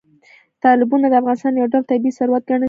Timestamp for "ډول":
1.73-1.83